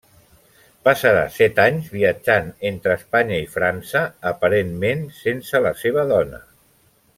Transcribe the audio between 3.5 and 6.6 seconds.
França, aparentment sense la seva dona.